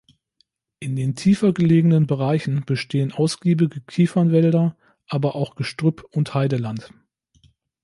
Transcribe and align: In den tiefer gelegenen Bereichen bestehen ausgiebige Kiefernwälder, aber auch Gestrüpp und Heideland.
In 0.79 0.95
den 0.95 1.13
tiefer 1.15 1.53
gelegenen 1.53 2.07
Bereichen 2.07 2.63
bestehen 2.65 3.11
ausgiebige 3.11 3.81
Kiefernwälder, 3.81 4.75
aber 5.05 5.35
auch 5.35 5.53
Gestrüpp 5.53 6.03
und 6.09 6.33
Heideland. 6.33 6.91